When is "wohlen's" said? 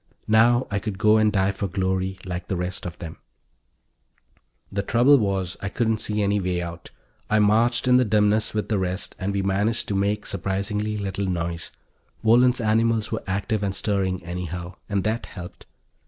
12.23-12.59